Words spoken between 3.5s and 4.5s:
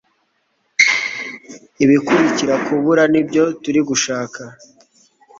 turi gushaka